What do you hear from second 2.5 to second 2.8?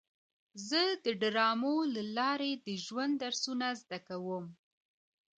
د